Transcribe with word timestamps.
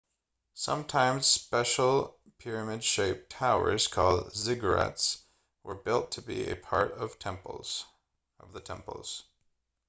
sometimes 0.55 1.27
special 1.27 2.17
pyramid 2.39 2.83
shaped 2.83 3.29
towers 3.29 3.85
called 3.85 4.31
ziggurats 4.33 5.19
were 5.61 5.75
built 5.75 6.09
to 6.09 6.23
be 6.23 6.49
a 6.49 6.55
part 6.55 6.91
of 6.93 7.11
the 7.19 8.59
temples 8.59 9.23